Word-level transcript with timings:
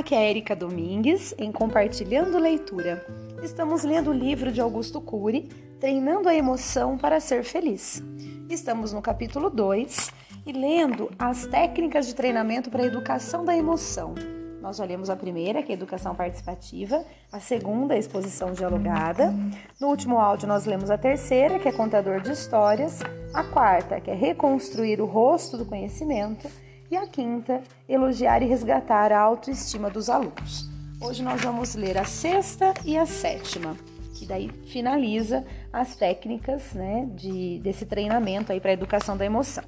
Aqui 0.00 0.14
é 0.14 0.18
a 0.18 0.30
Erika 0.30 0.56
Domingues 0.56 1.34
em 1.36 1.52
Compartilhando 1.52 2.38
Leitura. 2.38 3.06
Estamos 3.42 3.84
lendo 3.84 4.08
o 4.08 4.14
livro 4.14 4.50
de 4.50 4.58
Augusto 4.58 4.98
Cury, 4.98 5.42
Treinando 5.78 6.26
a 6.26 6.34
Emoção 6.34 6.96
para 6.96 7.20
Ser 7.20 7.44
Feliz. 7.44 8.02
Estamos 8.48 8.94
no 8.94 9.02
capítulo 9.02 9.50
2 9.50 10.10
e 10.46 10.52
lendo 10.52 11.10
as 11.18 11.44
técnicas 11.44 12.06
de 12.06 12.14
treinamento 12.14 12.70
para 12.70 12.82
a 12.82 12.86
educação 12.86 13.44
da 13.44 13.54
emoção. 13.54 14.14
Nós 14.62 14.80
olhamos 14.80 15.10
a 15.10 15.16
primeira, 15.16 15.62
que 15.62 15.70
é 15.70 15.74
a 15.74 15.76
educação 15.76 16.14
participativa, 16.14 17.04
a 17.30 17.38
segunda, 17.38 17.92
a 17.92 17.98
exposição 17.98 18.52
dialogada. 18.52 19.34
No 19.78 19.88
último 19.88 20.18
áudio, 20.18 20.48
nós 20.48 20.64
lemos 20.64 20.90
a 20.90 20.96
terceira, 20.96 21.58
que 21.58 21.68
é 21.68 21.72
contador 21.72 22.22
de 22.22 22.32
histórias, 22.32 23.00
a 23.34 23.44
quarta, 23.44 24.00
que 24.00 24.10
é 24.10 24.14
reconstruir 24.14 24.98
o 24.98 25.04
rosto 25.04 25.58
do 25.58 25.66
conhecimento 25.66 26.48
e 26.90 26.96
a 26.96 27.06
quinta, 27.06 27.62
elogiar 27.88 28.42
e 28.42 28.46
resgatar 28.46 29.12
a 29.12 29.20
autoestima 29.20 29.88
dos 29.88 30.10
alunos. 30.10 30.68
Hoje 31.00 31.22
nós 31.22 31.40
vamos 31.40 31.74
ler 31.76 31.96
a 31.96 32.04
sexta 32.04 32.74
e 32.84 32.98
a 32.98 33.06
sétima, 33.06 33.76
que 34.14 34.26
daí 34.26 34.50
finaliza 34.66 35.46
as 35.72 35.94
técnicas 35.94 36.72
né, 36.74 37.08
de, 37.14 37.60
desse 37.60 37.86
treinamento 37.86 38.52
aí 38.52 38.60
para 38.60 38.70
a 38.70 38.74
educação 38.74 39.16
da 39.16 39.24
emoção. 39.24 39.62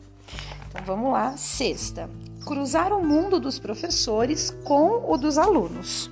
Então 0.68 0.82
vamos 0.84 1.12
lá, 1.12 1.36
sexta. 1.36 2.10
Cruzar 2.44 2.92
o 2.92 3.04
mundo 3.04 3.38
dos 3.38 3.58
professores 3.58 4.50
com 4.64 5.10
o 5.10 5.16
dos 5.16 5.38
alunos. 5.38 6.10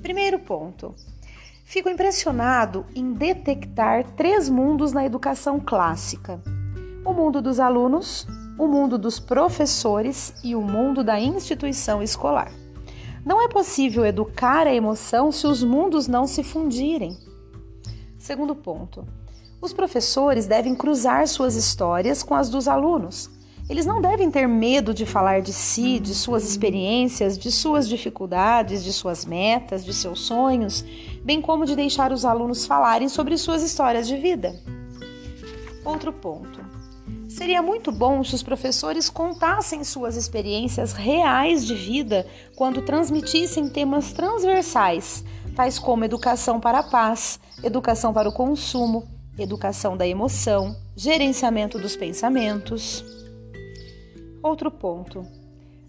Primeiro 0.00 0.38
ponto. 0.38 0.94
Fico 1.64 1.88
impressionado 1.88 2.86
em 2.94 3.12
detectar 3.12 4.04
três 4.12 4.48
mundos 4.48 4.92
na 4.92 5.04
educação 5.04 5.58
clássica: 5.58 6.40
o 7.04 7.12
mundo 7.12 7.42
dos 7.42 7.58
alunos, 7.58 8.24
o 8.58 8.66
mundo 8.66 8.96
dos 8.96 9.18
professores 9.20 10.32
e 10.42 10.54
o 10.56 10.60
mundo 10.60 11.04
da 11.04 11.20
instituição 11.20 12.02
escolar. 12.02 12.50
Não 13.24 13.42
é 13.42 13.48
possível 13.48 14.06
educar 14.06 14.66
a 14.66 14.74
emoção 14.74 15.32
se 15.32 15.46
os 15.46 15.62
mundos 15.62 16.06
não 16.06 16.26
se 16.26 16.42
fundirem. 16.42 17.16
Segundo 18.18 18.54
ponto, 18.54 19.04
os 19.60 19.72
professores 19.72 20.46
devem 20.46 20.74
cruzar 20.74 21.26
suas 21.26 21.54
histórias 21.54 22.22
com 22.22 22.34
as 22.34 22.48
dos 22.48 22.68
alunos. 22.68 23.30
Eles 23.68 23.84
não 23.84 24.00
devem 24.00 24.30
ter 24.30 24.46
medo 24.46 24.94
de 24.94 25.04
falar 25.04 25.42
de 25.42 25.52
si, 25.52 25.98
de 25.98 26.14
suas 26.14 26.48
experiências, 26.48 27.36
de 27.36 27.50
suas 27.50 27.88
dificuldades, 27.88 28.84
de 28.84 28.92
suas 28.92 29.24
metas, 29.24 29.84
de 29.84 29.92
seus 29.92 30.20
sonhos, 30.20 30.84
bem 31.24 31.42
como 31.42 31.66
de 31.66 31.74
deixar 31.74 32.12
os 32.12 32.24
alunos 32.24 32.64
falarem 32.64 33.08
sobre 33.08 33.36
suas 33.36 33.64
histórias 33.64 34.06
de 34.06 34.16
vida. 34.16 34.54
Outro 35.84 36.12
ponto. 36.12 36.75
Seria 37.36 37.60
muito 37.60 37.92
bom 37.92 38.24
se 38.24 38.34
os 38.34 38.42
professores 38.42 39.10
contassem 39.10 39.84
suas 39.84 40.16
experiências 40.16 40.94
reais 40.94 41.66
de 41.66 41.74
vida 41.74 42.26
quando 42.56 42.80
transmitissem 42.80 43.68
temas 43.68 44.10
transversais, 44.10 45.22
tais 45.54 45.78
como 45.78 46.02
educação 46.02 46.58
para 46.58 46.78
a 46.78 46.82
paz, 46.82 47.38
educação 47.62 48.10
para 48.10 48.26
o 48.26 48.32
consumo, 48.32 49.06
educação 49.38 49.98
da 49.98 50.08
emoção, 50.08 50.74
gerenciamento 50.96 51.78
dos 51.78 51.94
pensamentos. 51.94 53.04
Outro 54.42 54.70
ponto. 54.70 55.22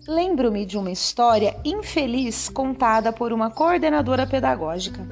Lembro-me 0.06 0.66
de 0.66 0.78
uma 0.78 0.92
história 0.92 1.56
infeliz 1.64 2.50
contada 2.50 3.14
por 3.14 3.32
uma 3.32 3.50
coordenadora 3.50 4.28
pedagógica. 4.28 5.08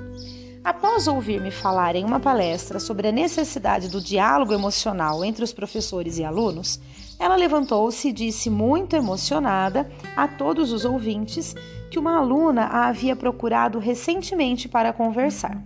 Após 0.65 1.07
ouvir-me 1.07 1.51
falar 1.51 1.95
em 1.95 2.03
uma 2.03 2.19
palestra 2.19 2.79
sobre 2.79 3.07
a 3.07 3.11
necessidade 3.11 3.87
do 3.87 4.01
diálogo 4.01 4.51
emocional 4.51 5.23
entre 5.23 5.43
os 5.43 5.53
professores 5.53 6.17
e 6.17 6.23
alunos, 6.23 6.79
ela 7.19 7.35
levantou-se 7.35 8.09
e 8.09 8.11
disse, 8.11 8.49
muito 8.49 8.95
emocionada, 8.95 9.87
a 10.17 10.27
todos 10.27 10.71
os 10.71 10.83
ouvintes 10.83 11.53
que 11.91 11.99
uma 11.99 12.17
aluna 12.17 12.63
a 12.63 12.87
havia 12.87 13.15
procurado 13.15 13.77
recentemente 13.77 14.67
para 14.67 14.91
conversar. 14.91 15.63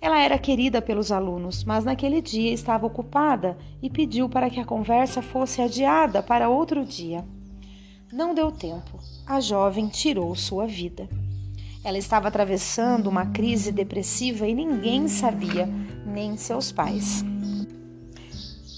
Ela 0.00 0.20
era 0.20 0.36
querida 0.38 0.82
pelos 0.82 1.12
alunos, 1.12 1.62
mas 1.62 1.84
naquele 1.84 2.20
dia 2.20 2.52
estava 2.52 2.88
ocupada 2.88 3.56
e 3.80 3.88
pediu 3.88 4.28
para 4.28 4.50
que 4.50 4.58
a 4.58 4.64
conversa 4.64 5.22
fosse 5.22 5.62
adiada 5.62 6.20
para 6.20 6.48
outro 6.48 6.84
dia. 6.84 7.24
Não 8.12 8.34
deu 8.34 8.50
tempo. 8.50 8.98
A 9.24 9.38
jovem 9.38 9.86
tirou 9.86 10.34
sua 10.34 10.66
vida. 10.66 11.08
Ela 11.82 11.96
estava 11.96 12.28
atravessando 12.28 13.08
uma 13.08 13.26
crise 13.26 13.72
depressiva 13.72 14.46
e 14.46 14.54
ninguém 14.54 15.08
sabia, 15.08 15.66
nem 16.04 16.36
seus 16.36 16.70
pais. 16.70 17.24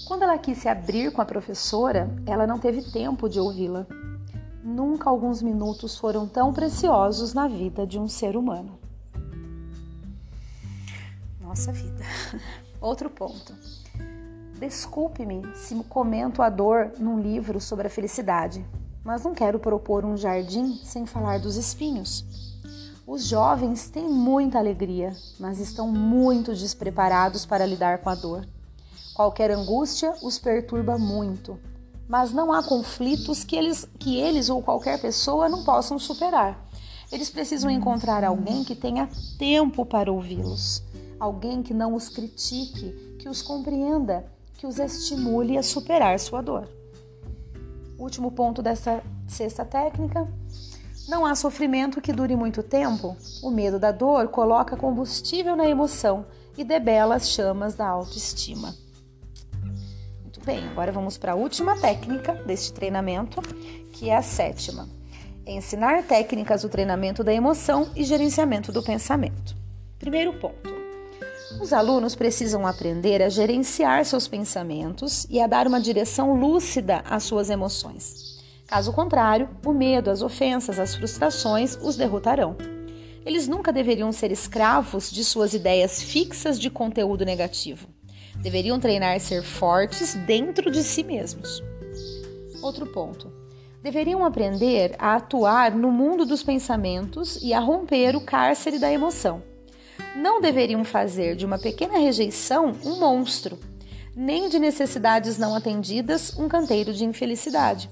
Quando 0.05 0.23
ela 0.23 0.37
quis 0.37 0.59
se 0.59 0.69
abrir 0.69 1.11
com 1.11 1.21
a 1.21 1.25
professora, 1.25 2.09
ela 2.25 2.47
não 2.47 2.59
teve 2.59 2.81
tempo 2.91 3.27
de 3.27 3.39
ouvi-la. 3.39 3.85
Nunca 4.63 5.09
alguns 5.09 5.41
minutos 5.41 5.97
foram 5.97 6.25
tão 6.25 6.53
preciosos 6.53 7.33
na 7.33 7.47
vida 7.47 7.85
de 7.85 7.99
um 7.99 8.07
ser 8.07 8.37
humano. 8.37 8.79
Nossa 11.41 11.73
vida. 11.73 12.03
Outro 12.79 13.09
ponto. 13.09 13.53
Desculpe-me 14.57 15.43
se 15.55 15.75
comento 15.89 16.41
a 16.41 16.49
dor 16.49 16.93
num 16.97 17.19
livro 17.19 17.59
sobre 17.59 17.87
a 17.87 17.89
felicidade, 17.89 18.65
mas 19.03 19.23
não 19.23 19.33
quero 19.33 19.59
propor 19.59 20.05
um 20.05 20.15
jardim 20.15 20.79
sem 20.83 21.05
falar 21.05 21.39
dos 21.39 21.57
espinhos. 21.57 22.42
Os 23.05 23.25
jovens 23.25 23.89
têm 23.89 24.07
muita 24.07 24.57
alegria, 24.57 25.13
mas 25.37 25.59
estão 25.59 25.89
muito 25.89 26.53
despreparados 26.53 27.45
para 27.45 27.65
lidar 27.65 27.97
com 27.97 28.09
a 28.09 28.15
dor. 28.15 28.47
Qualquer 29.13 29.51
angústia 29.51 30.13
os 30.21 30.39
perturba 30.39 30.97
muito, 30.97 31.59
mas 32.07 32.31
não 32.31 32.53
há 32.53 32.63
conflitos 32.63 33.43
que 33.43 33.57
eles, 33.57 33.85
que 33.99 34.17
eles 34.17 34.49
ou 34.49 34.63
qualquer 34.63 35.01
pessoa 35.01 35.49
não 35.49 35.65
possam 35.65 35.99
superar. 35.99 36.65
Eles 37.11 37.29
precisam 37.29 37.69
encontrar 37.69 38.23
alguém 38.23 38.63
que 38.63 38.73
tenha 38.73 39.09
tempo 39.37 39.85
para 39.85 40.09
ouvi-los, 40.09 40.81
alguém 41.19 41.61
que 41.61 41.73
não 41.73 41.95
os 41.95 42.07
critique, 42.07 43.17
que 43.19 43.27
os 43.27 43.41
compreenda, 43.41 44.25
que 44.57 44.65
os 44.65 44.79
estimule 44.79 45.57
a 45.57 45.63
superar 45.63 46.17
sua 46.21 46.41
dor. 46.41 46.69
Último 47.99 48.31
ponto 48.31 48.61
dessa 48.61 49.03
sexta 49.27 49.65
técnica 49.65 50.25
não 51.07 51.25
há 51.25 51.35
sofrimento 51.35 52.01
que 52.01 52.13
dure 52.13 52.35
muito 52.35 52.63
tempo. 52.63 53.17
O 53.41 53.51
medo 53.51 53.79
da 53.79 53.91
dor 53.91 54.27
coloca 54.29 54.77
combustível 54.77 55.55
na 55.55 55.67
emoção 55.67 56.25
e 56.57 56.63
debela 56.63 57.15
as 57.15 57.29
chamas 57.29 57.75
da 57.75 57.87
autoestima. 57.87 58.75
Muito 60.21 60.39
bem, 60.45 60.67
agora 60.69 60.91
vamos 60.91 61.17
para 61.17 61.33
a 61.33 61.35
última 61.35 61.77
técnica 61.77 62.33
deste 62.45 62.73
treinamento, 62.73 63.41
que 63.91 64.09
é 64.09 64.15
a 64.15 64.21
sétima. 64.21 64.87
Ensinar 65.45 66.03
técnicas 66.03 66.61
do 66.61 66.69
treinamento 66.69 67.23
da 67.23 67.33
emoção 67.33 67.89
e 67.95 68.03
gerenciamento 68.03 68.71
do 68.71 68.81
pensamento. 68.81 69.55
Primeiro 69.99 70.33
ponto. 70.39 70.73
Os 71.61 71.73
alunos 71.73 72.15
precisam 72.15 72.65
aprender 72.65 73.21
a 73.21 73.29
gerenciar 73.29 74.05
seus 74.05 74.27
pensamentos 74.27 75.27
e 75.29 75.39
a 75.39 75.47
dar 75.47 75.67
uma 75.67 75.79
direção 75.79 76.33
lúcida 76.33 77.03
às 77.05 77.23
suas 77.23 77.49
emoções. 77.49 78.32
Caso 78.67 78.91
contrário, 78.93 79.49
o 79.65 79.73
medo, 79.73 80.09
as 80.09 80.21
ofensas, 80.21 80.79
as 80.79 80.95
frustrações 80.95 81.77
os 81.81 81.95
derrotarão. 81.95 82.55
Eles 83.25 83.47
nunca 83.47 83.71
deveriam 83.71 84.11
ser 84.11 84.31
escravos 84.31 85.11
de 85.11 85.23
suas 85.23 85.53
ideias 85.53 86.01
fixas 86.01 86.59
de 86.59 86.69
conteúdo 86.69 87.23
negativo. 87.23 87.87
Deveriam 88.37 88.79
treinar 88.79 89.19
ser 89.19 89.43
fortes 89.43 90.13
dentro 90.13 90.71
de 90.71 90.83
si 90.83 91.03
mesmos. 91.03 91.63
Outro 92.61 92.85
ponto. 92.87 93.31
Deveriam 93.81 94.25
aprender 94.25 94.95
a 94.97 95.15
atuar 95.15 95.75
no 95.75 95.91
mundo 95.91 96.25
dos 96.25 96.41
pensamentos 96.41 97.37
e 97.41 97.53
a 97.53 97.59
romper 97.59 98.15
o 98.15 98.21
cárcere 98.21 98.79
da 98.79 98.91
emoção. 98.91 99.43
Não 100.15 100.41
deveriam 100.41 100.83
fazer 100.83 101.35
de 101.35 101.45
uma 101.45 101.59
pequena 101.59 101.97
rejeição 101.97 102.73
um 102.83 102.99
monstro, 102.99 103.59
nem 104.15 104.47
de 104.47 104.59
necessidades 104.59 105.37
não 105.37 105.55
atendidas 105.55 106.37
um 106.37 106.47
canteiro 106.47 106.93
de 106.93 107.03
infelicidade. 107.03 107.89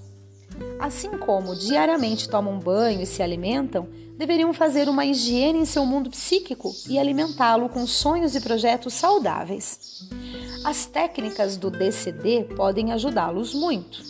Assim 0.80 1.18
como 1.18 1.56
diariamente 1.56 2.28
tomam 2.28 2.58
banho 2.58 3.02
e 3.02 3.06
se 3.06 3.22
alimentam, 3.22 3.88
deveriam 4.18 4.54
fazer 4.54 4.90
uma 4.90 5.06
higiene 5.06 5.60
em 5.60 5.66
seu 5.66 5.86
mundo 5.86 6.10
psíquico 6.10 6.72
e 6.88 7.00
alimentá-lo 7.00 7.70
com 7.70 7.86
sonhos 7.88 8.36
e 8.36 8.42
projetos 8.42 8.94
saudáveis. 8.94 10.10
As 10.64 10.86
técnicas 10.86 11.58
do 11.58 11.72
DCD 11.72 12.44
podem 12.56 12.92
ajudá-los 12.92 13.54
muito. 13.54 14.04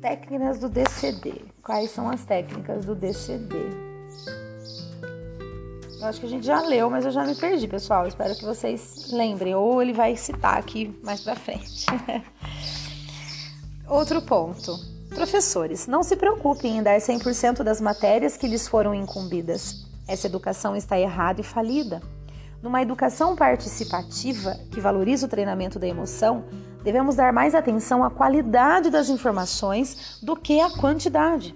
Técnicas 0.00 0.58
do 0.58 0.68
DCD. 0.68 1.42
Quais 1.62 1.90
são 1.90 2.10
as 2.10 2.24
técnicas 2.24 2.84
do 2.84 2.94
DCD? 2.94 3.56
Eu 6.02 6.08
acho 6.08 6.18
que 6.18 6.26
a 6.26 6.28
gente 6.28 6.44
já 6.44 6.60
leu, 6.62 6.90
mas 6.90 7.04
eu 7.04 7.12
já 7.12 7.24
me 7.24 7.36
perdi, 7.36 7.68
pessoal. 7.68 8.08
Espero 8.08 8.34
que 8.34 8.44
vocês 8.44 9.12
lembrem, 9.12 9.54
ou 9.54 9.80
ele 9.80 9.92
vai 9.92 10.16
citar 10.16 10.58
aqui 10.58 10.92
mais 11.00 11.20
pra 11.20 11.36
frente. 11.36 11.86
Outro 13.92 14.22
ponto. 14.22 14.74
Professores, 15.10 15.86
não 15.86 16.02
se 16.02 16.16
preocupem 16.16 16.78
em 16.78 16.82
dar 16.82 16.96
100% 16.96 17.62
das 17.62 17.78
matérias 17.78 18.38
que 18.38 18.48
lhes 18.48 18.66
foram 18.66 18.94
incumbidas. 18.94 19.84
Essa 20.08 20.26
educação 20.26 20.74
está 20.74 20.98
errada 20.98 21.42
e 21.42 21.44
falida. 21.44 22.00
Numa 22.62 22.80
educação 22.80 23.36
participativa 23.36 24.56
que 24.72 24.80
valoriza 24.80 25.26
o 25.26 25.28
treinamento 25.28 25.78
da 25.78 25.86
emoção, 25.86 26.46
devemos 26.82 27.16
dar 27.16 27.34
mais 27.34 27.54
atenção 27.54 28.02
à 28.02 28.10
qualidade 28.10 28.88
das 28.88 29.10
informações 29.10 30.18
do 30.22 30.36
que 30.36 30.58
à 30.58 30.70
quantidade. 30.70 31.54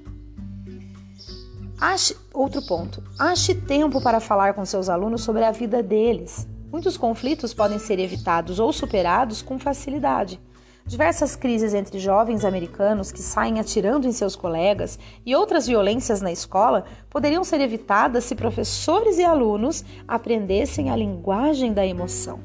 Ache, 1.81 2.15
outro 2.35 2.61
ponto. 2.67 3.03
Ache 3.19 3.55
tempo 3.55 3.99
para 4.03 4.21
falar 4.21 4.53
com 4.53 4.63
seus 4.67 4.91
alunos 4.91 5.23
sobre 5.23 5.43
a 5.43 5.53
vida 5.53 5.83
deles. 5.83 6.47
Muitos 6.71 6.99
conflitos 6.99 7.55
podem 7.55 7.79
ser 7.79 7.99
evitados 7.99 8.59
ou 8.59 8.75
superados 8.75 9.41
com 9.41 9.59
facilidade. 9.59 10.39
Diversas 10.87 11.35
crises 11.35 11.75
entre 11.75 11.99
jovens 11.99 12.45
americanos 12.45 13.11
que 13.11 13.21
saem 13.21 13.59
atirando 13.59 14.07
em 14.07 14.13
seus 14.13 14.37
colegas 14.37 14.97
e 15.25 15.35
outras 15.35 15.67
violências 15.67 16.21
na 16.21 16.31
escola 16.31 16.85
poderiam 17.11 17.43
ser 17.43 17.61
evitadas 17.61 18.23
se 18.23 18.37
professores 18.37 19.19
e 19.19 19.25
alunos 19.25 19.85
aprendessem 20.07 20.89
a 20.89 20.95
linguagem 20.95 21.73
da 21.73 21.85
emoção. 21.85 22.39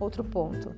Outro 0.00 0.24
ponto. 0.24 0.74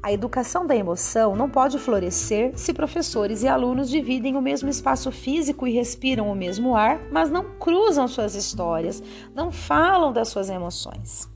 A 0.00 0.12
educação 0.12 0.64
da 0.64 0.76
emoção 0.76 1.34
não 1.34 1.50
pode 1.50 1.76
florescer 1.76 2.56
se 2.56 2.72
professores 2.72 3.42
e 3.42 3.48
alunos 3.48 3.90
dividem 3.90 4.36
o 4.36 4.42
mesmo 4.42 4.68
espaço 4.68 5.10
físico 5.10 5.66
e 5.66 5.72
respiram 5.72 6.30
o 6.30 6.36
mesmo 6.36 6.76
ar, 6.76 7.00
mas 7.10 7.30
não 7.30 7.56
cruzam 7.58 8.06
suas 8.06 8.36
histórias, 8.36 9.02
não 9.34 9.50
falam 9.50 10.12
das 10.12 10.28
suas 10.28 10.48
emoções. 10.48 11.28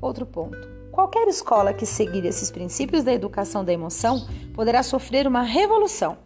Outro 0.00 0.24
ponto. 0.24 0.79
Qualquer 0.92 1.28
escola 1.28 1.72
que 1.72 1.86
seguir 1.86 2.24
esses 2.24 2.50
princípios 2.50 3.04
da 3.04 3.12
educação 3.12 3.64
da 3.64 3.72
emoção 3.72 4.26
poderá 4.54 4.82
sofrer 4.82 5.26
uma 5.26 5.42
revolução. 5.42 6.18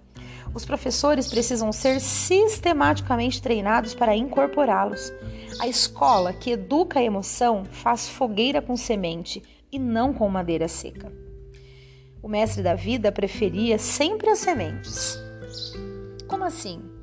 Os 0.55 0.64
professores 0.64 1.28
precisam 1.28 1.72
ser 1.72 2.00
sistematicamente 2.00 3.43
treinados 3.43 3.93
para 3.93 4.14
incorporá-los. 4.16 5.12
A 5.61 5.66
escola 5.66 6.32
que 6.32 6.52
educa 6.52 7.00
a 7.00 7.02
emoção 7.02 7.64
faz 7.64 8.08
fogueira 8.08 8.62
com 8.62 8.76
semente 8.76 9.43
e 9.70 9.78
não 9.78 10.14
com 10.14 10.28
madeira 10.28 10.69
seca. 10.69 11.12
O 12.22 12.28
mestre 12.28 12.62
da 12.62 12.75
vida 12.75 13.12
preferia 13.12 13.78
sempre 13.78 14.31
as 14.31 14.38
sementes. 14.38 15.19
Como 16.28 16.44
assim? 16.44 16.94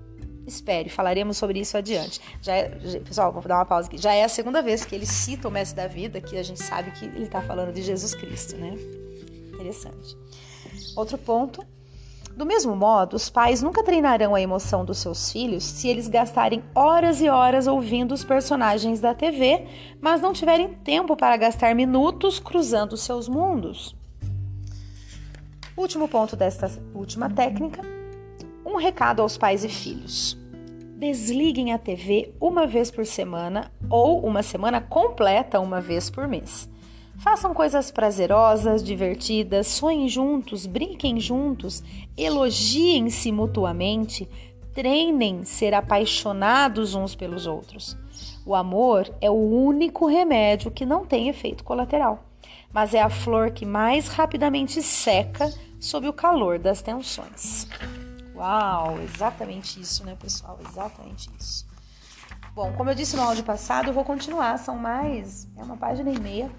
Espere, 0.52 0.90
falaremos 0.90 1.38
sobre 1.38 1.60
isso 1.62 1.78
adiante. 1.78 2.20
Já 2.42 2.54
é, 2.54 2.70
pessoal, 3.00 3.32
vou 3.32 3.42
dar 3.42 3.56
uma 3.56 3.66
pausa 3.66 3.88
aqui. 3.88 3.98
Já 3.98 4.14
é 4.14 4.26
a 4.26 4.30
segunda 4.30 4.62
vez 4.62 4.84
que 4.84 4.94
ele 4.94 5.06
cita 5.06 5.48
o 5.48 5.52
Mestre 5.52 5.78
da 5.78 5.88
Vida, 5.88 6.20
que 6.20 6.38
a 6.38 6.44
gente 6.44 6.62
sabe 6.62 6.92
que 6.92 7.06
ele 7.06 7.24
está 7.24 7.42
falando 7.42 7.72
de 7.72 7.82
Jesus 7.82 8.14
Cristo, 8.14 8.58
né? 8.58 8.76
Interessante. 9.54 10.18
Outro 10.94 11.18
ponto. 11.18 11.66
Do 12.36 12.46
mesmo 12.46 12.76
modo, 12.76 13.16
os 13.16 13.30
pais 13.30 13.62
nunca 13.62 13.84
treinarão 13.84 14.36
a 14.36 14.42
emoção 14.42 14.84
dos 14.84 14.98
seus 14.98 15.32
filhos 15.32 15.64
se 15.64 15.88
eles 15.88 16.10
gastarem 16.10 16.64
horas 16.76 17.22
e 17.22 17.30
horas 17.30 17.66
ouvindo 17.68 18.14
os 18.14 18.24
personagens 18.24 19.00
da 19.00 19.14
TV, 19.14 19.66
mas 20.02 20.22
não 20.22 20.34
tiverem 20.34 20.74
tempo 20.74 21.16
para 21.16 21.38
gastar 21.38 21.74
minutos 21.76 22.40
cruzando 22.40 22.98
seus 22.98 23.30
mundos. 23.30 23.96
Último 25.78 26.10
ponto 26.10 26.36
desta 26.36 26.70
última 26.94 27.30
técnica: 27.30 27.82
um 28.66 28.76
recado 28.76 29.22
aos 29.22 29.38
pais 29.38 29.64
e 29.64 29.70
filhos 29.70 30.41
desliguem 31.02 31.74
a 31.74 31.80
TV 31.80 32.32
uma 32.40 32.68
vez 32.68 32.92
por 32.92 33.08
semana 33.08 33.72
ou 33.90 34.24
uma 34.24 34.44
semana 34.44 34.80
completa 34.80 35.60
uma 35.60 35.82
vez 35.82 36.12
por 36.12 36.28
mês. 36.28 36.70
Façam 37.18 37.56
coisas 37.56 37.90
prazerosas, 37.90 38.84
divertidas, 38.84 39.66
sonhem 39.66 40.08
juntos, 40.08 40.68
brinquem 40.68 41.20
juntos, 41.20 41.84
elogiem-se 42.16 43.32
mutuamente, 43.32 44.30
treinem 44.76 45.44
ser 45.44 45.74
apaixonados 45.74 46.94
uns 46.94 47.16
pelos 47.16 47.48
outros. 47.48 47.98
O 48.46 48.54
amor 48.54 49.12
é 49.20 49.30
o 49.30 49.34
único 49.34 50.06
remédio 50.06 50.70
que 50.70 50.86
não 50.86 51.04
tem 51.04 51.30
efeito 51.30 51.64
colateral, 51.64 52.24
mas 52.72 52.94
é 52.94 53.02
a 53.02 53.10
flor 53.10 53.50
que 53.50 53.66
mais 53.66 54.08
rapidamente 54.08 54.84
seca 54.84 55.52
sob 55.80 56.08
o 56.08 56.14
calor 56.14 56.60
das 56.60 56.84
tensões. 56.84 57.68
Uau, 58.42 59.00
exatamente 59.04 59.80
isso, 59.80 60.04
né, 60.04 60.18
pessoal? 60.20 60.58
Exatamente 60.68 61.30
isso. 61.40 61.64
Bom, 62.56 62.74
como 62.74 62.90
eu 62.90 62.96
disse 62.96 63.16
no 63.16 63.22
áudio 63.22 63.44
passado, 63.44 63.90
eu 63.90 63.94
vou 63.94 64.04
continuar. 64.04 64.58
São 64.58 64.76
mais. 64.76 65.48
É 65.56 65.62
uma 65.62 65.78
página 65.78 66.10
e 66.10 66.20
meia. 66.20 66.52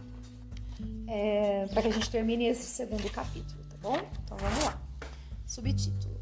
É, 1.08 1.66
para 1.72 1.82
que 1.82 1.88
a 1.88 1.92
gente 1.92 2.08
termine 2.08 2.46
esse 2.46 2.66
segundo 2.66 3.10
capítulo, 3.10 3.60
tá 3.68 3.76
bom? 3.82 3.96
Então 4.24 4.36
vamos 4.36 4.64
lá. 4.64 4.80
Subtítulo: 5.44 6.14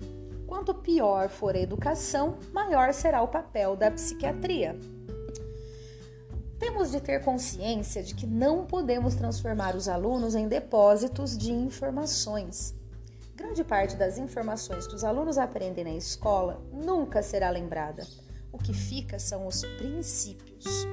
Quanto 0.47 0.73
pior 0.73 1.29
for 1.29 1.55
a 1.55 1.61
educação, 1.61 2.39
maior 2.55 2.95
será 2.95 3.21
o 3.21 3.29
papel 3.29 3.77
da 3.77 3.91
psiquiatria. 3.91 4.75
Temos 6.59 6.91
de 6.91 7.03
ter 7.03 7.23
consciência 7.23 8.03
de 8.03 8.15
que 8.15 8.27
não 8.27 8.65
podemos 8.65 9.15
transformar 9.15 9.77
os 9.77 9.89
alunos 9.89 10.35
em 10.35 10.49
depósitos 10.49 11.37
de 11.37 11.53
informações. 11.53 12.80
Grande 13.41 13.65
parte 13.65 13.97
das 13.97 14.19
informações 14.19 14.87
que 14.87 14.95
os 14.95 15.03
alunos 15.03 15.39
aprendem 15.39 15.83
na 15.83 15.95
escola 15.95 16.63
nunca 16.71 17.23
será 17.23 17.49
lembrada. 17.49 18.07
O 18.53 18.59
que 18.59 18.75
fica 18.75 19.19
são 19.19 19.47
os 19.47 19.65
princípios. 19.79 20.87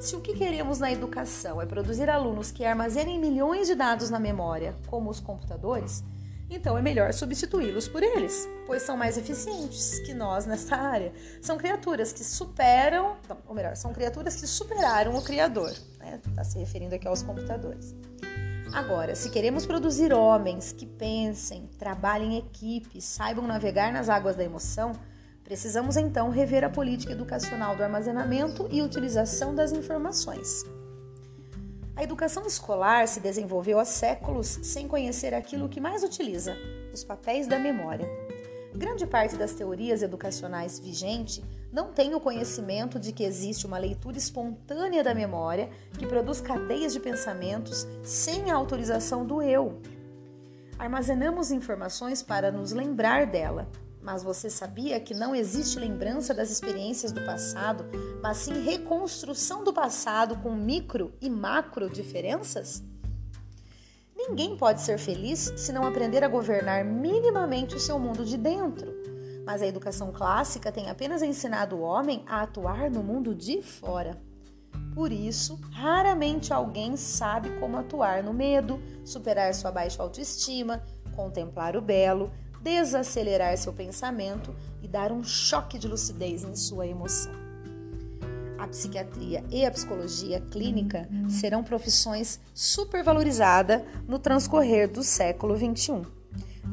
Se 0.00 0.16
o 0.16 0.22
que 0.22 0.32
queremos 0.32 0.78
na 0.78 0.90
educação 0.90 1.60
é 1.60 1.66
produzir 1.66 2.08
alunos 2.08 2.50
que 2.50 2.64
armazenem 2.64 3.20
milhões 3.20 3.66
de 3.66 3.74
dados 3.74 4.08
na 4.08 4.18
memória, 4.18 4.74
como 4.86 5.10
os 5.10 5.20
computadores, 5.20 6.02
então 6.48 6.78
é 6.78 6.80
melhor 6.80 7.12
substituí-los 7.12 7.86
por 7.86 8.02
eles, 8.02 8.48
pois 8.66 8.80
são 8.80 8.96
mais 8.96 9.18
eficientes 9.18 9.98
que 10.00 10.14
nós 10.14 10.46
nessa 10.46 10.76
área. 10.76 11.12
São 11.42 11.58
criaturas 11.58 12.14
que 12.14 12.24
superam, 12.24 13.18
ou 13.46 13.54
melhor, 13.54 13.76
são 13.76 13.92
criaturas 13.92 14.36
que 14.36 14.46
superaram 14.46 15.14
o 15.18 15.22
Criador. 15.22 15.70
Está 15.70 16.04
né? 16.04 16.20
Tá 16.34 16.44
se 16.44 16.58
referindo 16.58 16.94
aqui 16.94 17.06
aos 17.06 17.22
computadores. 17.22 17.94
Agora, 18.74 19.14
se 19.14 19.30
queremos 19.30 19.64
produzir 19.64 20.12
homens 20.12 20.72
que 20.72 20.84
pensem, 20.84 21.68
trabalhem 21.78 22.34
em 22.34 22.38
equipe, 22.38 23.00
saibam 23.00 23.46
navegar 23.46 23.92
nas 23.92 24.08
águas 24.08 24.34
da 24.34 24.42
emoção, 24.42 24.90
precisamos 25.44 25.96
então 25.96 26.28
rever 26.28 26.64
a 26.64 26.68
política 26.68 27.12
educacional 27.12 27.76
do 27.76 27.84
armazenamento 27.84 28.66
e 28.72 28.82
utilização 28.82 29.54
das 29.54 29.70
informações. 29.70 30.64
A 31.94 32.02
educação 32.02 32.44
escolar 32.48 33.06
se 33.06 33.20
desenvolveu 33.20 33.78
há 33.78 33.84
séculos 33.84 34.58
sem 34.64 34.88
conhecer 34.88 35.34
aquilo 35.34 35.68
que 35.68 35.80
mais 35.80 36.02
utiliza, 36.02 36.56
os 36.92 37.04
papéis 37.04 37.46
da 37.46 37.60
memória. 37.60 38.08
Grande 38.74 39.06
parte 39.06 39.36
das 39.36 39.52
teorias 39.52 40.02
educacionais 40.02 40.80
vigentes 40.80 41.40
não 41.74 41.92
tem 41.92 42.14
o 42.14 42.20
conhecimento 42.20 43.00
de 43.00 43.10
que 43.10 43.24
existe 43.24 43.66
uma 43.66 43.78
leitura 43.78 44.16
espontânea 44.16 45.02
da 45.02 45.12
memória 45.12 45.68
que 45.98 46.06
produz 46.06 46.40
cadeias 46.40 46.92
de 46.92 47.00
pensamentos 47.00 47.84
sem 48.04 48.48
a 48.48 48.54
autorização 48.54 49.26
do 49.26 49.42
eu. 49.42 49.82
Armazenamos 50.78 51.50
informações 51.50 52.22
para 52.22 52.52
nos 52.52 52.70
lembrar 52.70 53.26
dela, 53.26 53.68
mas 54.00 54.22
você 54.22 54.48
sabia 54.48 55.00
que 55.00 55.14
não 55.14 55.34
existe 55.34 55.76
lembrança 55.76 56.32
das 56.32 56.48
experiências 56.48 57.10
do 57.10 57.22
passado, 57.22 57.84
mas 58.22 58.36
sim 58.36 58.62
reconstrução 58.62 59.64
do 59.64 59.72
passado 59.72 60.36
com 60.36 60.54
micro 60.54 61.12
e 61.20 61.28
macro 61.28 61.90
diferenças? 61.90 62.84
Ninguém 64.16 64.56
pode 64.56 64.80
ser 64.80 64.96
feliz 64.96 65.52
se 65.56 65.72
não 65.72 65.84
aprender 65.84 66.22
a 66.22 66.28
governar 66.28 66.84
minimamente 66.84 67.74
o 67.74 67.80
seu 67.80 67.98
mundo 67.98 68.24
de 68.24 68.36
dentro 68.36 69.13
mas 69.44 69.62
a 69.62 69.66
educação 69.66 70.12
clássica 70.12 70.72
tem 70.72 70.88
apenas 70.88 71.22
ensinado 71.22 71.76
o 71.76 71.80
homem 71.80 72.24
a 72.26 72.42
atuar 72.42 72.90
no 72.90 73.02
mundo 73.02 73.34
de 73.34 73.62
fora. 73.62 74.20
Por 74.94 75.12
isso, 75.12 75.58
raramente 75.72 76.52
alguém 76.52 76.96
sabe 76.96 77.50
como 77.58 77.76
atuar 77.76 78.22
no 78.22 78.32
medo, 78.32 78.80
superar 79.04 79.52
sua 79.54 79.72
baixa 79.72 80.02
autoestima, 80.02 80.82
contemplar 81.14 81.76
o 81.76 81.82
belo, 81.82 82.30
desacelerar 82.62 83.56
seu 83.58 83.72
pensamento 83.72 84.54
e 84.82 84.88
dar 84.88 85.12
um 85.12 85.22
choque 85.22 85.78
de 85.78 85.88
lucidez 85.88 86.44
em 86.44 86.54
sua 86.54 86.86
emoção. 86.86 87.32
A 88.58 88.66
psiquiatria 88.66 89.44
e 89.50 89.66
a 89.66 89.70
psicologia 89.70 90.40
clínica 90.40 91.06
serão 91.28 91.62
profissões 91.62 92.40
supervalorizadas 92.54 93.82
no 94.08 94.18
transcorrer 94.18 94.90
do 94.90 95.02
século 95.02 95.54
XXI. 95.56 96.23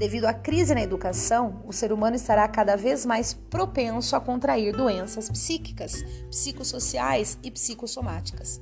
Devido 0.01 0.25
à 0.25 0.33
crise 0.33 0.73
na 0.73 0.81
educação, 0.81 1.61
o 1.63 1.71
ser 1.71 1.93
humano 1.93 2.15
estará 2.15 2.47
cada 2.47 2.75
vez 2.75 3.05
mais 3.05 3.35
propenso 3.35 4.15
a 4.15 4.19
contrair 4.19 4.75
doenças 4.75 5.29
psíquicas, 5.29 6.01
psicossociais 6.27 7.37
e 7.43 7.51
psicossomáticas. 7.51 8.59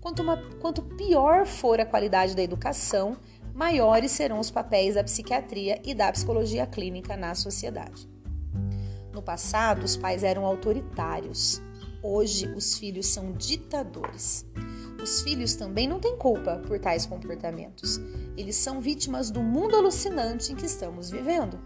Quanto, 0.00 0.22
uma, 0.22 0.42
quanto 0.62 0.80
pior 0.80 1.44
for 1.44 1.78
a 1.78 1.84
qualidade 1.84 2.34
da 2.34 2.42
educação, 2.42 3.18
maiores 3.52 4.12
serão 4.12 4.40
os 4.40 4.50
papéis 4.50 4.94
da 4.94 5.04
psiquiatria 5.04 5.82
e 5.84 5.94
da 5.94 6.10
psicologia 6.10 6.66
clínica 6.66 7.14
na 7.14 7.34
sociedade. 7.34 8.08
No 9.12 9.20
passado, 9.20 9.84
os 9.84 9.98
pais 9.98 10.24
eram 10.24 10.46
autoritários. 10.46 11.60
Hoje, 12.02 12.50
os 12.56 12.78
filhos 12.78 13.08
são 13.08 13.32
ditadores. 13.32 14.46
Os 15.04 15.20
filhos 15.20 15.54
também 15.54 15.86
não 15.86 16.00
têm 16.00 16.16
culpa 16.16 16.62
por 16.66 16.78
tais 16.78 17.04
comportamentos. 17.04 18.00
Eles 18.38 18.56
são 18.56 18.80
vítimas 18.80 19.30
do 19.30 19.42
mundo 19.42 19.76
alucinante 19.76 20.50
em 20.50 20.56
que 20.56 20.64
estamos 20.64 21.10
vivendo. 21.10 21.60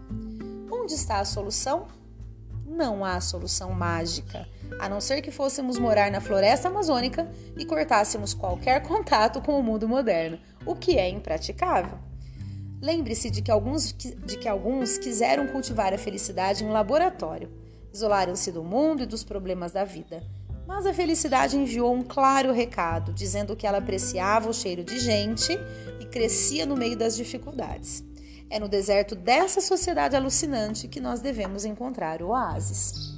Onde 0.69 0.93
está 0.93 1.21
a 1.21 1.25
solução? 1.25 1.87
Não 2.65 3.05
há 3.05 3.21
solução 3.21 3.71
mágica, 3.71 4.45
a 4.77 4.89
não 4.89 4.99
ser 4.99 5.21
que 5.21 5.31
fôssemos 5.31 5.79
morar 5.79 6.11
na 6.11 6.19
floresta 6.19 6.67
amazônica 6.67 7.31
e 7.57 7.63
cortássemos 7.63 8.33
qualquer 8.33 8.83
contato 8.83 9.41
com 9.41 9.57
o 9.57 9.63
mundo 9.63 9.87
moderno, 9.87 10.37
o 10.65 10.75
que 10.75 10.97
é 10.97 11.07
impraticável. 11.07 11.97
Lembre-se 12.81 13.29
de 13.29 13.41
que 13.41 13.49
alguns, 13.49 13.93
de 13.93 14.37
que 14.37 14.49
alguns 14.49 14.97
quiseram 14.97 15.47
cultivar 15.47 15.93
a 15.93 15.97
felicidade 15.97 16.65
em 16.65 16.67
um 16.67 16.73
laboratório 16.73 17.49
Isolaram-se 17.91 18.51
do 18.51 18.63
mundo 18.63 19.03
e 19.03 19.05
dos 19.05 19.23
problemas 19.23 19.71
da 19.71 19.83
vida. 19.83 20.23
Mas 20.69 20.85
a 20.85 20.93
felicidade 20.93 21.57
enviou 21.57 21.91
um 21.91 22.03
claro 22.03 22.53
recado, 22.53 23.11
dizendo 23.11 23.55
que 23.55 23.65
ela 23.65 23.79
apreciava 23.79 24.51
o 24.51 24.53
cheiro 24.53 24.83
de 24.83 24.99
gente 24.99 25.59
e 25.99 26.05
crescia 26.05 26.63
no 26.63 26.77
meio 26.77 26.95
das 26.95 27.17
dificuldades. 27.17 28.03
É 28.51 28.59
no 28.59 28.69
deserto 28.69 29.15
dessa 29.15 29.61
sociedade 29.61 30.15
alucinante 30.15 30.87
que 30.87 30.99
nós 30.99 31.21
devemos 31.21 31.65
encontrar 31.65 32.21
o 32.21 32.27
oásis. 32.27 33.15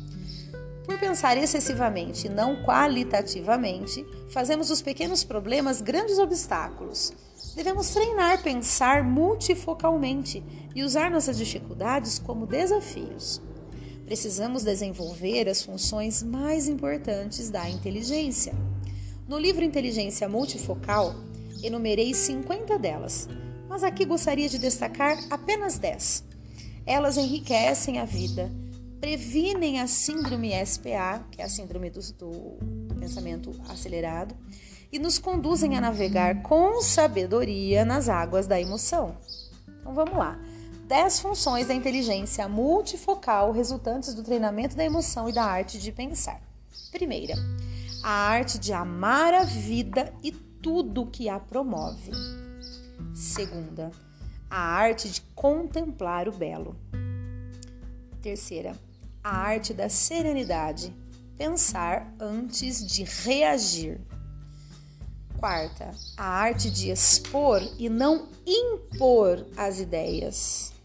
Por 0.86 0.98
pensar 0.98 1.36
excessivamente 1.36 2.28
e 2.28 2.30
não 2.30 2.64
qualitativamente, 2.64 4.06
fazemos 4.30 4.70
dos 4.70 4.82
pequenos 4.82 5.26
problemas 5.26 5.82
grandes 5.82 6.20
obstáculos. 6.20 7.12
Devemos 7.54 7.90
treinar 7.90 8.42
pensar 8.42 9.04
multifocalmente 9.04 10.42
e 10.74 10.84
usar 10.86 11.12
nossas 11.12 11.38
dificuldades 11.38 12.18
como 12.18 12.48
desafios 12.48 13.42
precisamos 14.12 14.66
desenvolver 14.66 15.48
as 15.48 15.62
funções 15.62 16.22
mais 16.22 16.68
importantes 16.68 17.50
da 17.50 17.70
inteligência. 17.70 18.54
No 19.26 19.40
livro 19.40 19.64
Inteligência 19.64 20.28
Multifocal, 20.28 21.16
enumerei 21.64 22.14
50 22.14 22.78
delas, 22.78 23.30
mas 23.70 23.86
aqui 23.86 24.04
gostaria 24.04 24.50
de 24.50 24.60
destacar 24.60 25.18
apenas 25.30 25.80
10. 25.80 26.26
Elas 26.86 27.16
enriquecem 27.16 28.00
a 28.00 28.04
vida, 28.04 28.52
previnem 29.00 29.80
a 29.80 29.88
síndrome 29.88 30.52
SPA, 30.66 31.26
que 31.32 31.42
é 31.42 31.46
a 31.46 31.50
síndrome 31.50 31.90
do, 31.90 32.02
do, 32.12 32.96
pensamento 33.00 33.56
acelerado, 33.70 34.36
e 34.92 35.00
nos 35.00 35.20
conduzem 35.20 35.78
a 35.78 35.82
navegar 35.82 36.42
com 36.42 36.82
sabedoria 36.82 37.86
nas 37.86 38.10
águas 38.10 38.46
da 38.46 38.60
emoção. 38.60 39.16
Então 39.80 39.94
vamos 39.94 40.18
lá. 40.18 40.38
10 40.92 41.22
funções 41.22 41.68
da 41.68 41.74
inteligência 41.74 42.50
multifocal 42.50 43.54
resultantes 43.54 44.14
do 44.14 44.22
treinamento 44.22 44.76
da 44.76 44.84
emoção 44.84 45.30
e 45.30 45.32
da 45.32 45.42
arte 45.42 45.80
de 45.80 45.90
pensar. 45.90 46.42
Primeira, 46.92 47.34
a 48.04 48.12
arte 48.12 48.60
de 48.60 48.74
amar 48.74 49.34
a 49.34 49.46
vida 49.46 50.14
e 50.22 50.34
tudo 50.34 51.06
que 51.06 51.30
a 51.30 51.40
promove. 51.40 52.12
Segunda, 53.16 53.90
a 54.50 54.60
arte 54.60 55.10
de 55.10 55.22
contemplar 55.34 56.28
o 56.28 56.34
belo. 56.34 56.76
Terceira, 58.22 58.78
a 59.24 59.34
arte 59.34 59.74
da 59.74 59.88
serenidade, 59.88 60.94
pensar 61.38 62.14
antes 62.20 62.86
de 62.86 63.06
reagir. 63.06 63.98
Quarta, 65.40 65.92
a 66.18 66.26
arte 66.26 66.70
de 66.70 66.92
expor 66.92 67.62
e 67.80 67.88
não 67.88 68.28
impor 68.46 69.48
as 69.56 69.80
ideias. 69.80 70.81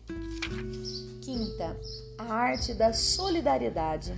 Quinta, 1.23 1.77
a 2.19 2.33
arte 2.33 2.73
da 2.75 2.93
solidariedade. 2.93 4.15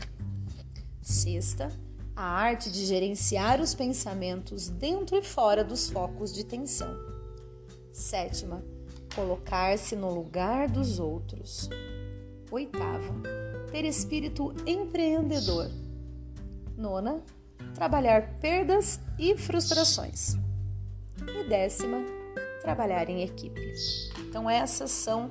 Sexta, 1.00 1.70
a 2.14 2.22
arte 2.22 2.70
de 2.70 2.84
gerenciar 2.84 3.60
os 3.60 3.74
pensamentos 3.74 4.68
dentro 4.68 5.16
e 5.16 5.22
fora 5.22 5.64
dos 5.64 5.88
focos 5.88 6.34
de 6.34 6.44
tensão. 6.44 6.94
Sétima, 7.92 8.62
colocar-se 9.14 9.96
no 9.96 10.12
lugar 10.12 10.68
dos 10.68 10.98
outros. 10.98 11.70
Oitava, 12.50 13.14
ter 13.70 13.84
espírito 13.84 14.54
empreendedor. 14.66 15.70
Nona, 16.76 17.22
trabalhar 17.74 18.38
perdas 18.40 19.00
e 19.18 19.36
frustrações. 19.36 20.34
E 21.26 21.48
décima, 21.48 21.98
trabalhar 22.60 23.08
em 23.08 23.22
equipe. 23.22 23.74
Então, 24.28 24.48
essas 24.48 24.90
são 24.90 25.30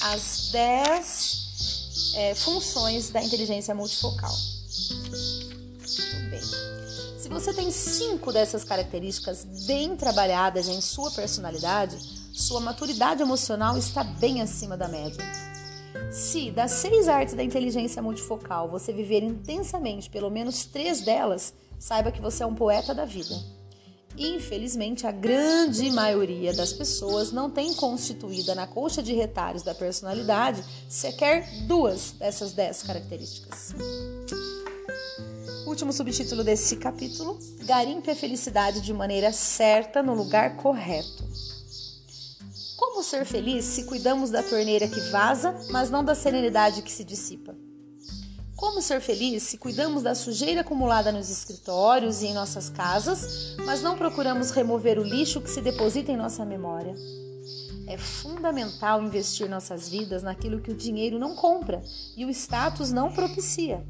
as 0.00 0.50
10 0.52 2.14
é, 2.16 2.34
funções 2.34 3.10
da 3.10 3.22
inteligência 3.22 3.74
multifocal. 3.74 4.34
Muito 4.90 6.30
bem. 6.30 6.42
Se 7.18 7.28
você 7.28 7.52
tem 7.52 7.70
cinco 7.70 8.32
dessas 8.32 8.64
características 8.64 9.44
bem 9.66 9.96
trabalhadas 9.96 10.68
em 10.68 10.80
sua 10.80 11.10
personalidade, 11.10 11.96
sua 12.32 12.60
maturidade 12.60 13.22
emocional 13.22 13.76
está 13.76 14.02
bem 14.02 14.40
acima 14.40 14.76
da 14.76 14.88
média. 14.88 15.22
Se 16.10 16.50
das 16.50 16.72
seis 16.72 17.08
artes 17.08 17.34
da 17.34 17.42
inteligência 17.42 18.02
multifocal 18.02 18.68
você 18.68 18.92
viver 18.92 19.22
intensamente 19.22 20.10
pelo 20.10 20.30
menos 20.30 20.64
três 20.64 21.02
delas, 21.02 21.52
saiba 21.78 22.10
que 22.10 22.20
você 22.20 22.42
é 22.42 22.46
um 22.46 22.54
poeta 22.54 22.94
da 22.94 23.04
vida. 23.04 23.34
Infelizmente, 24.22 25.06
a 25.06 25.10
grande 25.10 25.90
maioria 25.90 26.52
das 26.52 26.74
pessoas 26.74 27.32
não 27.32 27.48
tem 27.48 27.72
constituída 27.72 28.54
na 28.54 28.66
colcha 28.66 29.02
de 29.02 29.14
retalhos 29.14 29.62
da 29.62 29.74
personalidade 29.74 30.62
sequer 30.90 31.48
duas 31.66 32.10
dessas 32.18 32.52
dez 32.52 32.82
características. 32.82 33.74
Último 35.66 35.90
subtítulo 35.90 36.44
desse 36.44 36.76
capítulo: 36.76 37.38
Garimpe 37.64 38.10
a 38.10 38.14
felicidade 38.14 38.82
de 38.82 38.92
maneira 38.92 39.32
certa 39.32 40.02
no 40.02 40.12
lugar 40.12 40.58
correto. 40.58 41.24
Como 42.76 43.02
ser 43.02 43.24
feliz 43.24 43.64
se 43.64 43.84
cuidamos 43.84 44.28
da 44.28 44.42
torneira 44.42 44.86
que 44.86 45.00
vaza, 45.10 45.58
mas 45.70 45.88
não 45.88 46.04
da 46.04 46.14
serenidade 46.14 46.82
que 46.82 46.92
se 46.92 47.04
dissipa? 47.04 47.56
Como 48.60 48.82
ser 48.82 49.00
feliz 49.00 49.44
se 49.44 49.56
cuidamos 49.56 50.02
da 50.02 50.14
sujeira 50.14 50.60
acumulada 50.60 51.10
nos 51.10 51.30
escritórios 51.30 52.20
e 52.20 52.26
em 52.26 52.34
nossas 52.34 52.68
casas, 52.68 53.56
mas 53.64 53.80
não 53.80 53.96
procuramos 53.96 54.50
remover 54.50 54.98
o 54.98 55.02
lixo 55.02 55.40
que 55.40 55.48
se 55.48 55.62
deposita 55.62 56.12
em 56.12 56.16
nossa 56.16 56.44
memória? 56.44 56.94
É 57.86 57.96
fundamental 57.96 59.02
investir 59.02 59.48
nossas 59.48 59.88
vidas 59.88 60.22
naquilo 60.22 60.60
que 60.60 60.70
o 60.70 60.76
dinheiro 60.76 61.18
não 61.18 61.34
compra 61.34 61.80
e 62.14 62.26
o 62.26 62.28
status 62.28 62.92
não 62.92 63.10
propicia. 63.10 63.82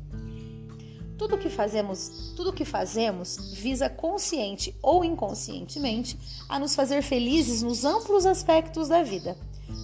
Tudo 1.18 1.36
que 1.36 1.50
fazemos, 1.50 2.32
tudo 2.36 2.52
que 2.52 2.64
fazemos 2.64 3.38
visa 3.52 3.90
consciente 3.90 4.72
ou 4.80 5.04
inconscientemente 5.04 6.16
a 6.48 6.60
nos 6.60 6.76
fazer 6.76 7.02
felizes 7.02 7.60
nos 7.60 7.84
amplos 7.84 8.24
aspectos 8.24 8.86
da 8.86 9.02
vida. 9.02 9.36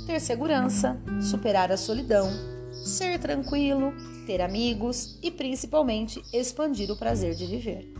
Ter 0.07 0.21
segurança, 0.21 0.97
superar 1.21 1.73
a 1.73 1.76
solidão, 1.76 2.55
ser 2.87 3.19
tranquilo, 3.19 3.93
ter 4.26 4.40
amigos 4.40 5.19
e 5.23 5.31
principalmente 5.31 6.23
expandir 6.33 6.90
o 6.90 6.97
prazer 6.97 7.35
de 7.35 7.47
viver. 7.47 7.93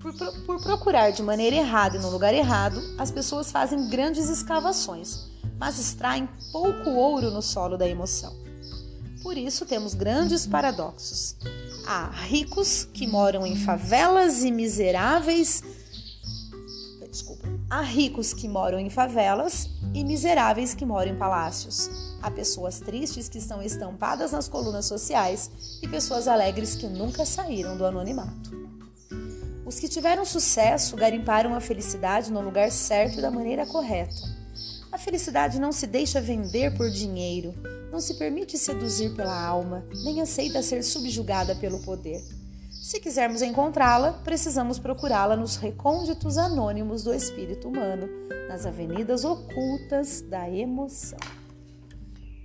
Por, 0.00 0.12
por, 0.44 0.60
procurar 0.60 1.10
de 1.10 1.22
maneira 1.22 1.56
errada 1.56 1.96
e 1.96 2.00
no 2.00 2.10
lugar 2.10 2.34
errado, 2.34 2.82
as 2.98 3.10
pessoas 3.12 3.52
fazem 3.52 3.88
grandes 3.88 4.28
escavações, 4.28 5.30
mas 5.58 5.78
extraem 5.78 6.28
pouco 6.50 6.90
ouro 6.90 7.30
no 7.30 7.40
solo 7.40 7.78
da 7.78 7.88
emoção. 7.88 8.36
Por 9.22 9.38
isso 9.38 9.64
temos 9.64 9.94
grandes 9.94 10.44
paradoxos. 10.44 11.36
Há 11.86 12.10
ricos 12.10 12.84
que 12.92 13.06
moram 13.06 13.46
em 13.46 13.54
favelas 13.54 14.42
e 14.42 14.50
miseráveis. 14.50 15.62
Desculpa. 17.08 17.48
Há 17.70 17.82
ricos 17.82 18.34
que 18.34 18.48
moram 18.48 18.80
em 18.80 18.90
favelas 18.90 19.68
e 19.94 20.02
miseráveis 20.02 20.74
que 20.74 20.84
moram 20.84 21.12
em 21.12 21.16
palácios. 21.16 22.11
Há 22.22 22.30
pessoas 22.30 22.78
tristes 22.78 23.28
que 23.28 23.38
estão 23.38 23.60
estampadas 23.60 24.30
nas 24.30 24.48
colunas 24.48 24.86
sociais 24.86 25.50
e 25.82 25.88
pessoas 25.88 26.28
alegres 26.28 26.76
que 26.76 26.86
nunca 26.86 27.26
saíram 27.26 27.76
do 27.76 27.84
anonimato. 27.84 28.52
Os 29.66 29.80
que 29.80 29.88
tiveram 29.88 30.24
sucesso 30.24 30.94
garimparam 30.94 31.54
a 31.54 31.60
felicidade 31.60 32.30
no 32.30 32.40
lugar 32.40 32.70
certo 32.70 33.18
e 33.18 33.22
da 33.22 33.30
maneira 33.30 33.66
correta. 33.66 34.22
A 34.92 34.98
felicidade 34.98 35.58
não 35.58 35.72
se 35.72 35.86
deixa 35.86 36.20
vender 36.20 36.76
por 36.76 36.88
dinheiro, 36.90 37.54
não 37.90 37.98
se 37.98 38.14
permite 38.14 38.56
seduzir 38.56 39.16
pela 39.16 39.44
alma, 39.44 39.84
nem 40.04 40.20
aceita 40.20 40.62
ser 40.62 40.84
subjugada 40.84 41.56
pelo 41.56 41.80
poder. 41.80 42.22
Se 42.70 43.00
quisermos 43.00 43.42
encontrá-la, 43.42 44.12
precisamos 44.12 44.78
procurá-la 44.78 45.36
nos 45.36 45.56
recônditos 45.56 46.38
anônimos 46.38 47.02
do 47.02 47.12
espírito 47.14 47.68
humano, 47.68 48.08
nas 48.48 48.66
avenidas 48.66 49.24
ocultas 49.24 50.20
da 50.22 50.48
emoção. 50.48 51.18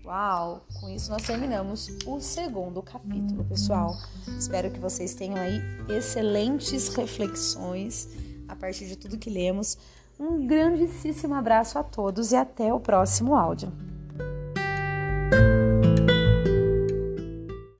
Uau! 0.07 0.65
Com 0.79 0.89
isso 0.89 1.11
nós 1.11 1.23
terminamos 1.23 1.89
o 2.05 2.21
segundo 2.21 2.81
capítulo, 2.81 3.43
pessoal. 3.43 3.93
Espero 4.39 4.71
que 4.71 4.79
vocês 4.79 5.13
tenham 5.13 5.35
aí 5.35 5.61
excelentes 5.89 6.87
reflexões 6.95 8.07
a 8.47 8.55
partir 8.55 8.87
de 8.87 8.95
tudo 8.95 9.17
que 9.17 9.29
lemos. 9.29 9.77
Um 10.17 10.47
grandíssimo 10.47 11.35
abraço 11.35 11.77
a 11.77 11.83
todos 11.83 12.31
e 12.31 12.37
até 12.37 12.73
o 12.73 12.79
próximo 12.79 13.35
áudio. 13.35 13.69